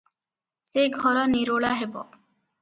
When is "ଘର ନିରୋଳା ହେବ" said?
0.95-2.05